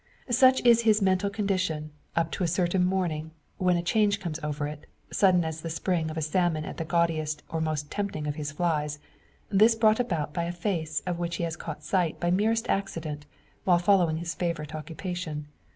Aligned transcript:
Such 0.31 0.65
is 0.65 0.81
his 0.81 0.99
mental 0.99 1.29
condition, 1.29 1.91
up 2.15 2.31
to 2.31 2.43
a 2.43 2.47
certain 2.47 2.83
morning; 2.83 3.29
when 3.59 3.77
a 3.77 3.83
change 3.83 4.19
comes 4.19 4.39
over 4.41 4.65
it, 4.65 4.87
sudden 5.11 5.45
as 5.45 5.61
the 5.61 5.69
spring 5.69 6.09
of 6.09 6.17
a 6.17 6.23
salmon 6.23 6.65
at 6.65 6.77
the 6.77 6.85
gaudiest 6.85 7.43
or 7.49 7.61
most 7.61 7.91
tempting 7.91 8.25
of 8.25 8.33
his 8.33 8.51
flies 8.51 8.97
this 9.51 9.75
brought 9.75 9.99
about 9.99 10.33
by 10.33 10.45
a 10.45 10.51
face, 10.51 11.03
of 11.05 11.19
which 11.19 11.35
he 11.35 11.43
has 11.43 11.55
caught 11.55 11.83
sight 11.83 12.19
by 12.19 12.31
merest 12.31 12.67
accident, 12.67 13.25
and 13.25 13.27
while 13.63 13.77
following 13.77 14.17
his 14.17 14.33
favourite 14.33 14.73
occupation. 14.73 15.47